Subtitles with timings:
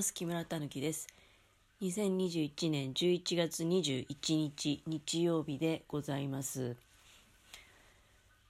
[0.00, 0.14] ます。
[0.14, 1.06] 木村たぬきです。
[1.82, 6.74] 2021年11月21日日曜日でございます。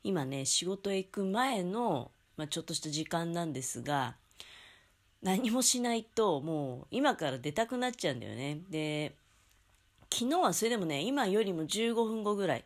[0.05, 4.15] 今ね仕事へ行く前の、まあ、ちょっとした時間なんですが
[5.23, 8.61] 何もしないともう今から出たくなっちゃうんだよね。
[8.71, 9.13] で
[10.09, 12.65] 昨日はそれでもね今よりも15分後ぐらい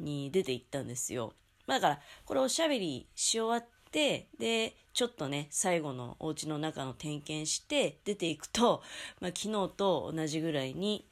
[0.00, 1.34] に出て行ったんですよ。
[1.68, 8.82] だからこれおしゃべりし終わってでちょっとね最後のお家の中の点検して出ていくと、
[9.22, 11.06] まあ、昨日と同じぐらいに、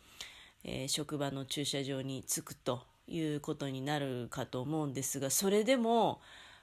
[0.65, 6.21] えー、職場の駐車場に着くということになるかと思うんですがそれでも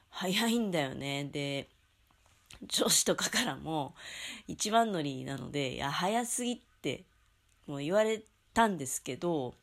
[0.10, 1.24] 早いんだよね。
[1.32, 1.70] で
[2.64, 3.96] 上司とかからも
[4.48, 7.06] 一番乗りなのでいや早すぎって
[7.68, 8.22] もう言われ
[8.54, 9.54] たんですけど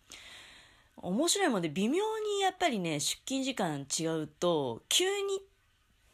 [0.97, 5.43] 面白いもんで微妙にやっぱりね出勤時間違うと急に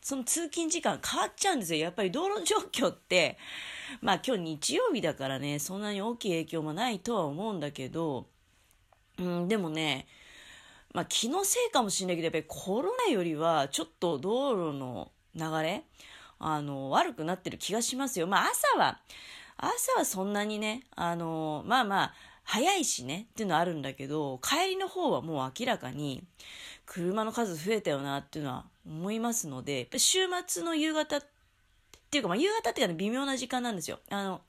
[0.03, 1.81] その通勤時間変わっちゃうんですよ。
[1.81, 3.39] やっぱり道路状況って、
[4.03, 8.27] まあ今日日曜日だからね、そんなに大きい影響もないとは思うんだけど、
[9.19, 10.09] うん、でもね、
[10.93, 15.85] まあ気のせいかもしれないけど、やっぱりコロナよりはちょっと道路の流れ、
[16.41, 18.27] あの、悪くなってる気がしますよ。
[18.27, 19.01] まあ朝は、
[19.57, 26.25] 朝はそんなにね、あの、まあまあ、早いしねっていうのはあるんだけど、帰りの方はもう明らかに
[26.93, 31.21] 車の数増えたよなっていうのは思いますので、週末の夕方っ
[32.11, 33.99] ていうか、まあ、夕方っていうかね、微妙な時間なんですよ。
[34.11, 34.43] あの、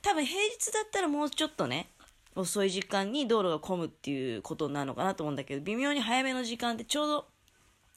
[0.00, 1.90] 多分平日だったらもうちょっとね、
[2.34, 7.26] 遅い時間に道路が混むっていうことなのかなと思うんだけど、微妙に早めの時間ってちょうど、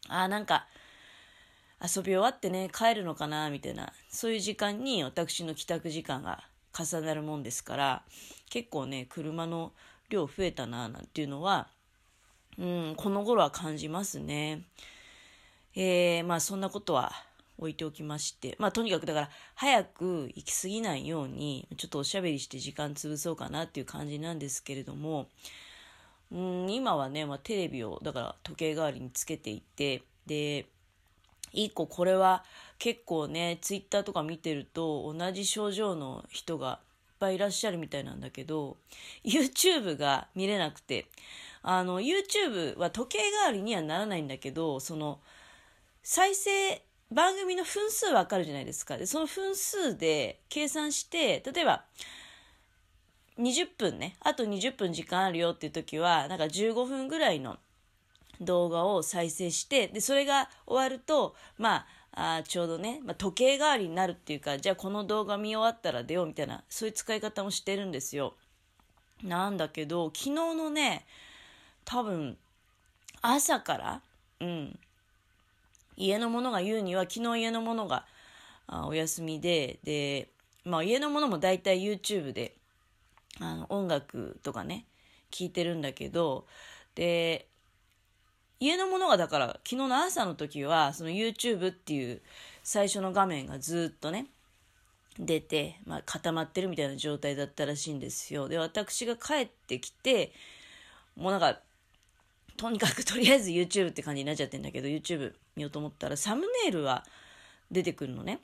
[0.10, 0.68] ああ、なんか、
[1.82, 6.44] 遊び終わってね、帰るのかな、みたいな、そういう時間に私の帰宅時間が
[6.78, 8.04] 重なるもんですから、
[8.50, 9.72] 結構ね、車の
[10.10, 11.70] 量増えたな、なんていうのは、
[12.58, 14.64] うん、この頃は感じますね。
[15.76, 17.12] えー、まあそんなことは
[17.58, 25.28] 置いておきまして、まあとにかくだから早く行き過ぎないように、ちょっとおしゃべりして時間潰そうかなっていう感じなんですけれども、
[26.32, 30.66] うん、今はね、まあ、テレビをだから時計代わりにつけていて、で、
[31.52, 32.44] 一個これは
[32.80, 36.80] 結構ね、ツイッターとか見てると同じ症状の人が
[37.24, 38.76] ぱいいらっしゃるみたいなんだけど、
[39.24, 41.08] YouTube が見れなくて、
[41.62, 45.22] あの、YouTube は時計代わりにはならないんだけど、その、
[46.04, 48.98] 再生、番組の分数わかるじゃないですか。
[48.98, 51.86] で、その分数で計算して、例えば、
[53.40, 57.58] 20分ね、あと20分時間あるよっていう時は、なんか15分ぐらいの
[58.42, 68.36] 動画を再生して、で、それが終わると、まあ、あちょうどね、まあ、時計代わりになるっていうか、じゃあこの動画見終わったら出ようみたいな、そういう使い方もしてるんですよ。
[69.24, 71.06] なんだけど、昨日のね、
[71.86, 72.38] 多分、
[73.22, 74.02] 朝から、
[74.40, 74.80] うん、
[75.96, 78.06] 家の者が言うには、昨日家の者が
[78.68, 80.30] あお休みで、で、
[80.66, 82.56] まあ家の者も大体 YouTube で、
[83.40, 84.86] あの、音楽とかね、
[85.32, 86.46] 聞いてるんだけど、
[86.96, 87.48] で、
[88.64, 92.22] 家の者がだから、昨日の朝の時は、その YouTube っていう
[92.64, 94.28] 最初の画面がずっとね、
[95.20, 98.48] 出て、まあ、固まってるみたいな状態だったらしいんですよ。
[98.48, 100.32] で、私が帰ってきて、
[101.18, 101.60] もうなんか、
[102.56, 107.06] とにかく とりあえず YouTube って感じになっちゃってんだけど、YouTube 見ようと思ったら、サムネイルは
[107.70, 108.40] 出てくるのね。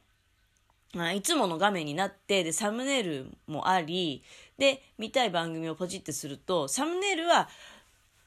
[0.98, 4.24] あいつもの画面になって、で、サムネイルもあり、
[4.58, 7.48] で、見たい番組をポチってすると、サムネイルは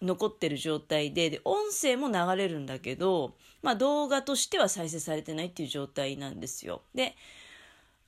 [0.02, 6.82] 残ってる状態で、で、音声も流れるんだけど、まあ動画としては再生されてないっていう状態なんですよ。
[6.94, 7.14] で、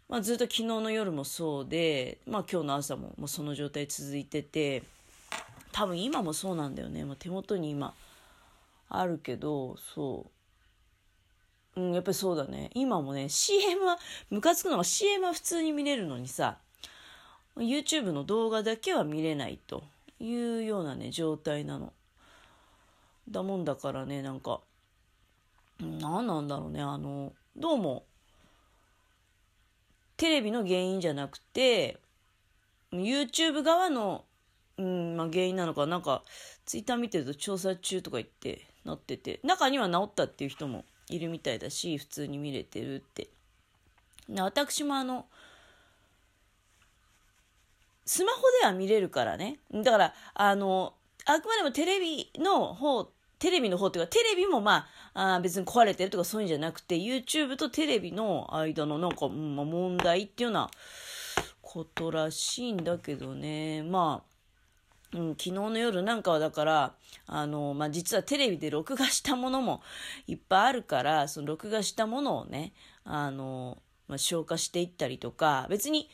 [0.09, 4.83] まあずっと昨日の夜もそうで、まあ今日の朝ももうその状態続いてて、
[5.73, 7.95] 多分今もそうなんだよね、まあ、手元に今
[8.89, 10.27] あるけどそ
[11.77, 11.81] う。
[11.81, 12.71] うんやっぱりそうだね。
[12.75, 13.99] 今もね CM は
[14.31, 16.59] ムカつくのが CM は普通に見れるのにさ
[17.57, 19.83] YouTube の動画だけは見れないと。
[20.21, 21.93] いうようなね状態なの
[23.29, 24.61] だもんだからねなんか
[25.81, 28.05] 何なんだろうねあのどうも
[30.17, 31.99] テレビの原因じゃなくて
[32.93, 34.25] YouTube 側の
[34.79, 36.23] うん、まあ、原因なのか、なんか、
[36.67, 43.29] ツイッター見てると調査中とか言ってなってて、中には治ったっていう人もいるみたいだし、普通に見れてるって。
[44.37, 45.27] 私もあの、
[48.07, 49.59] スマホでは見れるからね。
[49.73, 60.71] だから、あの、あくまでもテレビの方、テレビの方っていうか、テレビもまあ、あ別に壊れてるとかそういうんじゃなくて、YouTube とテレビの間のなんか、まあ、問題っていうような
[61.63, 63.83] ことらしいんだけどね。
[63.83, 66.95] まあ、うん、昨日の夜なんかはだから、
[67.27, 69.83] あの、まあ、実はテレビで録画したものも
[70.27, 72.73] いっぱいあるから、その録画したものをね、
[73.05, 73.79] あの、
[74.09, 76.11] まあ、消化していったりとか、別に、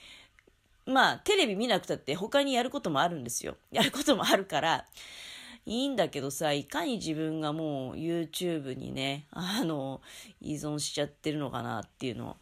[0.87, 3.56] まあ、テレビ見なくたって他にやることもあるんですよ。
[3.71, 4.87] やることもあるから、
[5.67, 10.00] いいんだけどさ、いかに自分がもう YouTube にね、あの、
[10.41, 12.37] 依存しちゃってるのかなっていうのを、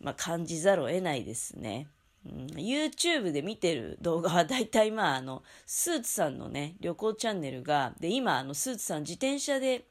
[0.00, 1.88] まあ、感じざるを得ないですね。
[2.26, 9.84] YouTube で見てる動画は 大体まああの、スーツさんのね、旅行チャンネルが、で、今あの、スーツさん自転車で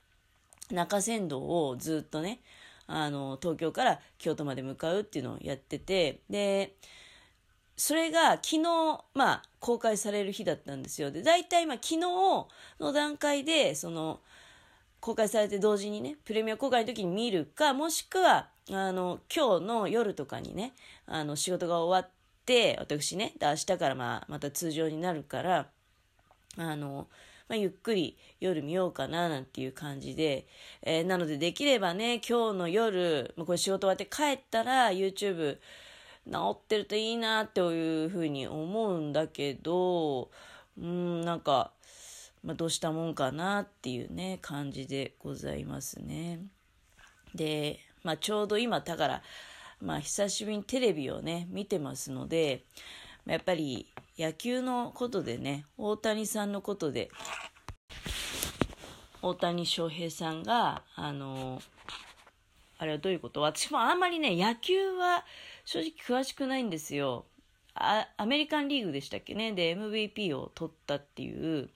[0.71, 2.41] 中山道をずっとね、
[2.87, 6.75] あの、東京から京都まで向かうっていうのをやってて、で、
[7.75, 8.61] それが昨日、
[9.13, 11.11] まあ、公開される日だったんですよ。
[11.11, 12.47] で、大体、まあ、昨日の
[12.93, 14.19] 段階で、その、
[14.99, 20.73] 公開されて同時にね、プレミア公開の時に見るか、もしくは、あの、今日の夜とかにね、
[21.07, 22.11] あの、仕事が終わっ
[22.45, 25.67] て、私ね、明日からまあ、また通常になるから、
[26.57, 27.07] あの、
[27.49, 30.47] まあ、ゆっくり夜見ようかななんていう感じで、
[30.81, 35.57] えー、なのでできればね、今日の夜、まあ、これ仕事終わって帰ったら YouTube
[36.31, 40.31] 治ってるといいなっていうふうに思うんだけど、
[40.77, 41.71] うん、なんか、
[42.43, 46.39] まあ、どうしたもんかなっていうね、感じでございますね。
[47.35, 49.23] で、まあ、ちょうど今、だから、
[49.81, 52.63] まあ、久しぶりにテレビをね、見てますので、
[53.25, 53.87] やっぱり
[54.17, 57.09] 野球のことでね、大谷さんのことで、
[59.21, 61.61] 大谷翔平さんが、あの、
[62.77, 63.39] あれはどういうこと？
[63.39, 65.23] 私もあんまりね、野球は
[65.65, 67.25] 正直詳しくないんですよ。
[67.75, 69.51] あアメリカンリーグでしたっけね？
[69.53, 71.69] で、MVP を取ったっていう。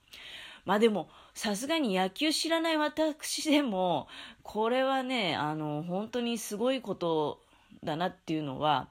[0.66, 4.08] まあでも、さすがに野球知らない私でも、
[4.44, 7.42] これはね、あの、本当にすごいこと
[7.84, 8.90] だなっていうのは、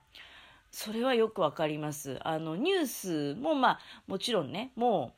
[0.72, 2.18] それはよくわかります。
[2.22, 5.12] あの、ニュースもまあ、もちろんね、も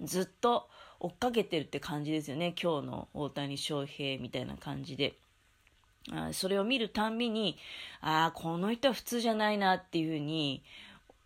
[0.00, 0.68] う、ずっと
[1.00, 2.54] 追っかけてるって感じですよね。
[2.62, 5.14] 今日の大谷翔平みたいな感じで。
[6.10, 7.58] あそれを見るたんびに、
[8.00, 10.62] ああ、この人は普通じゃないなっていうふうに、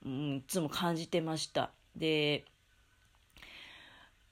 [0.05, 1.70] うん、いつも感じてました。
[1.96, 2.44] で、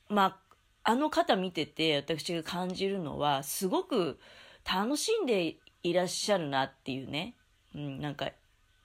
[0.08, 0.38] ま
[0.85, 4.19] あ、あの方見てて私が感じるのは、すごく
[4.70, 7.35] 楽しんでいらっしゃるなっていうね、
[7.75, 8.31] うん、なんか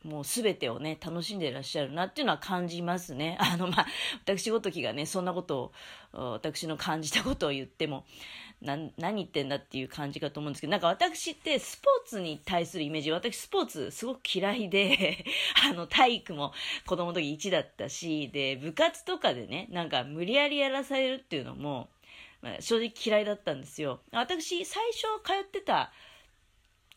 [0.04, 3.38] もう全てをね、楽しんでいらっしゃるなっていうのは感じますね。
[3.42, 3.88] あの、まあ、
[4.24, 5.74] 私ごときがね、そんなこと
[6.14, 8.06] を、私の感じたことを言っても、
[8.62, 15.26] 何言ってんだっていう感じかと思うんですけど、なんか私ってスポーツに対するイメージ、私スポーツすごく嫌いで、
[15.70, 16.54] あの、体育も
[16.86, 21.90] 子供の時1だったし、で、部活とかでね、なんか無理やりやらされるっていうのも、
[22.42, 24.02] まあ、正直嫌いだったんですよ。
[24.12, 25.92] 私、最初通ってた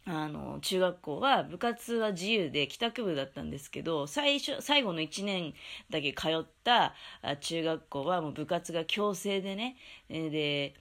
[0.05, 5.55] あの、中学校は部活は自由で帰宅部だったんですけど、最初、最後の1年
[5.91, 6.95] だけ通った
[7.41, 9.77] 中学校はもう部活が強制でね、
[10.09, 10.75] で、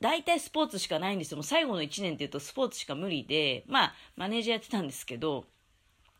[0.00, 1.38] 大体スポーツしかないんですよ。
[1.38, 5.44] もう最後の1年って言うとスポーツしか無理で、まあ、マネージャーやってたんですけど、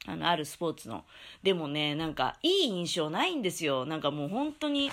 [0.06, 1.04] あの、あるスポーツの。
[1.42, 3.86] でもね、なんか、いい印象ないんですよ。
[3.86, 4.90] なんかもう本当に、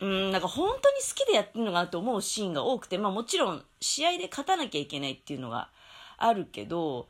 [0.00, 5.70] うん、なんか本当に好きでやってるのかなと思うシーンが多くて、まあもちろん試合で勝たなきゃいけないっていうのが
[6.16, 7.08] あるけど、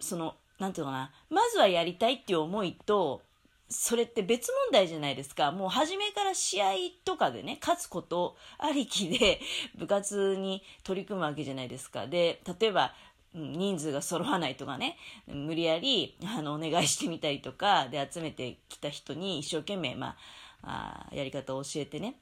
[0.00, 3.22] その、なんていうかな、まずはやりたいっていう思いと、
[3.68, 5.50] それって別問題じゃないですか。
[5.50, 6.74] もう初めから試合
[7.04, 9.40] とかでね、勝つことありきで
[9.74, 12.06] 部活に取り組むわけじゃないですか。
[12.06, 12.94] で、例えば、
[13.34, 20.16] 人数が揃わないとかね、無理やり、あの、お願いしてみたりとか、で、集めてきた人に一生懸命、ま
[20.62, 22.16] あ、あやり方を教えてね、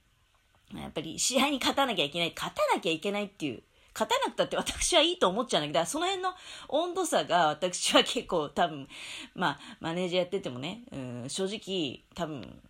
[0.73, 3.63] やっぱり試合に勝たなきゃいけない、勝たなきゃいけないっていう
[3.95, 6.31] 勝たなくたって私はいいと思っちゃうんだけど、その辺の
[6.69, 8.89] 温度差が私は結構多分、
[9.35, 12.61] まあ、マネージャーやっててもね、うん、正直多分、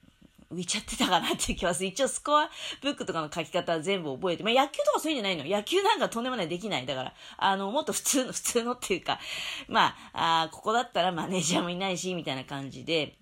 [0.53, 1.89] 浮いちゃってたかなっていう気はする。
[1.89, 2.50] 一応スコア
[2.83, 5.45] ブックとかの書き方は全部覚えて、まあ野球とかそういうんじゃないの。
[5.45, 6.87] 野球なんかとんでもないできない。
[6.87, 9.21] だから、あの、もっと普通の、普通のっていうか、
[9.69, 13.17] まああ、あここだったらマネージャーもいないし、みたいな感じで、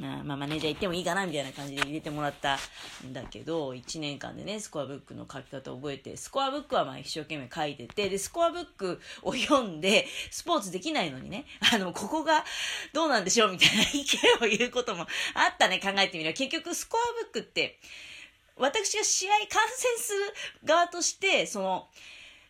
[0.00, 2.58] まあ、マネージャー行ってもいいかなみたいな感じで入れてもらった
[3.06, 12.44] んだけど、1年間でね、スコアブックの書き方を覚えて、スコアブックはまあ一生懸命書いてて、で、スコアブックを読んで、スポーツできないのにね、あの、ここが
[12.94, 14.04] どうなんでしょうみたいな意
[14.40, 15.02] 見を言うことも
[15.34, 16.36] あったね、考えてみれば。
[16.36, 17.78] 結局、スコアブックって、
[18.56, 20.20] 私が試合観戦する
[20.64, 21.88] 側として、その、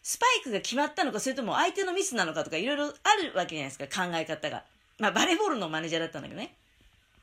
[0.02, 2.88] スパイクが決まったのか、それとも相手のミスなのかとか、いろいろあ
[3.22, 4.64] るわけじゃないですか、考え方が。
[4.98, 6.56] まあ、バレーボールのマネージャーだったんだけどね。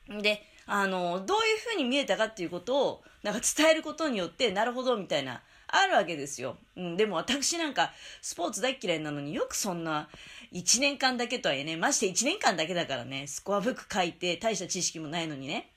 [0.08, 6.56] で、あの、どういう風に見えたかっていうことを、なんか伝えることによって、なるほど、みたいな、あるわけですよ。
[6.76, 10.08] うん、でも私なんか、スポーツ大嫌いなのによくそんな、
[10.52, 15.70] 1年間だけとはいえね、まして1年間だけだからね、スコアブック書いて、大した知識もないのにね、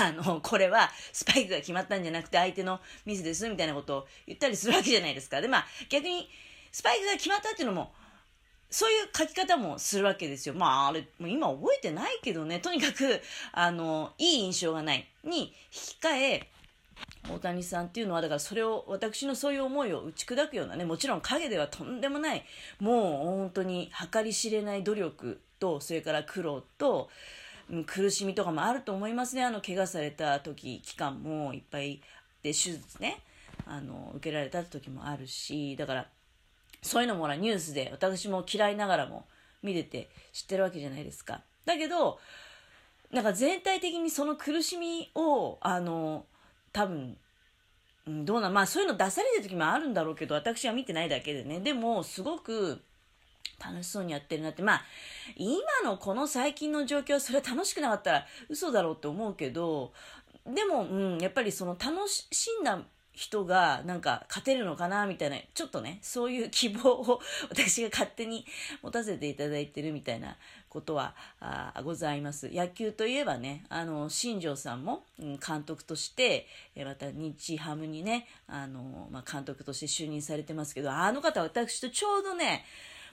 [0.00, 5.40] あの、これはスパイクが決まったんじゃなくて相手のミスです、みたいなことを言ったりするわけじゃないですか。
[5.40, 6.28] で、まあ、逆に、
[6.70, 7.92] スパイクが決まったっていうのも、
[8.72, 10.54] そういう書き方もするわけですよ。
[10.54, 13.20] まあ、あれ、もう今覚えてないけどね、とにかく、
[13.52, 16.48] あの、いい印象がないに引き換え、
[17.30, 22.44] 大谷さんっていうのは、だからそれを、私のそういう思いを打ち砕くようなね、もちろん影ではとんでもない、
[22.80, 27.10] もう本当に計り知れない努力と、それから苦労と、
[27.86, 29.44] 苦しみとかもあると思いますね。
[29.44, 32.00] あの、怪我された時、期間もいっぱい
[32.42, 33.20] で、手術ね、
[33.66, 36.08] あの、受けられた時もあるし、だから、
[36.82, 39.24] そういうのもほらニュースで私も嫌いながらも
[39.62, 41.40] 見てて知ってるわけじゃないですか。
[41.64, 42.18] だけど、
[43.12, 46.26] なんか全体的にその苦しみを、あの、
[46.72, 47.16] 多分、
[48.06, 51.60] どうな、まあそういうの出されてる時もあるんだろうけど、私は見てないだけでね。
[51.60, 52.82] でも、すごく
[53.64, 54.62] 楽しそうにやってるなって。
[54.62, 54.84] まあ、
[55.36, 59.92] 今のこの最近の状況、それは楽しくなかったら嘘だろうって思うけど、
[60.46, 62.26] でも、うん、やっぱりその楽し
[62.60, 68.46] んだ人がなんか勝てるのかなみたいな、ちょっとね、そういう希望を 私が勝手に
[68.82, 70.36] 持たせていただいてるみたいな
[70.68, 72.48] ことはあございます。
[72.48, 82.64] 野球といえばね、あの、新庄さんも、うん、監督として、また日ハムにね、あの、まあ、監督として就任されてますけど、あの方私とちょうどね、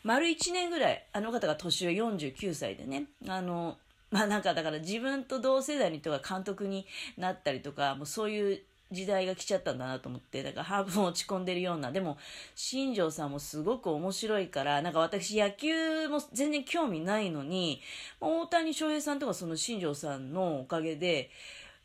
[0.03, 3.77] 丸1年ぐらい、あの方が年上49歳でね、あの、
[4.11, 6.87] まあなんかだから自分と同世代の人が監督に
[7.17, 8.61] なったりとか、もうそういう
[8.91, 12.17] 時代が来ちゃったんだなと思って、だから半分落ち込んでるような、でも、
[12.55, 17.81] 新庄さんもすごく面白いから、なんか私野球も全然興味ないのに、
[18.19, 21.29] 大谷翔平さんとかその新庄さんのおかげで、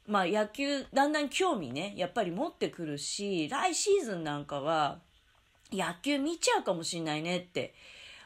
[0.06, 5.00] まあ野球、だんだん興味ね、やっぱり持ってくるし、来シーズンなんかは、
[5.72, 7.74] 野球見ちゃうかもしんないねって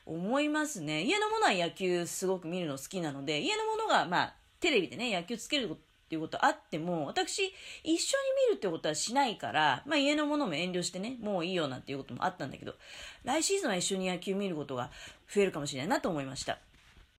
[0.06, 1.02] 思いますね。
[1.02, 5.76] 家のものは野球すごく見るの好きなので、家のものが、まあ、テレビでね、野球つける
[6.08, 7.52] っていうことあっても、私、
[7.84, 12.74] 一緒に見るってことはしないから、まあ家のものも遠慮してね、もういいよなんていうこともあったんだけど、
[13.24, 14.90] 来シーズンは一緒に野球見ることが
[15.30, 16.58] 増えるかもしれないなと思いました。